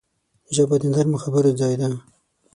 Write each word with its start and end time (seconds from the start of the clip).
ژبه 0.55 0.75
د 0.79 0.83
نرمو 0.93 1.17
خبرو 1.23 1.57
ځای 1.59 1.73
ده 1.79 1.89